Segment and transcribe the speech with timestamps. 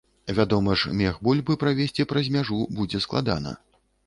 [0.37, 3.57] Вядома ж, мех бульбы правезці праз мяжу будзе складана.